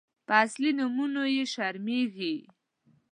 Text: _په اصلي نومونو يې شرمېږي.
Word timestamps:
_په 0.27 0.33
اصلي 0.43 0.71
نومونو 0.79 1.21
يې 1.35 1.45
شرمېږي. 1.53 2.35